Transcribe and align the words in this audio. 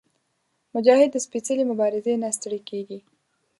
مجاهد 0.75 1.09
د 1.11 1.17
سپېڅلې 1.25 1.63
مبارزې 1.71 2.13
نه 2.23 2.29
ستړی 2.37 2.59
کېږي. 2.69 2.99